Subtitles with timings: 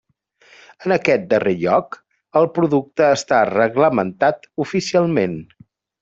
[0.85, 1.97] En aquest darrer lloc
[2.41, 5.37] el producte està reglamentat oficialment.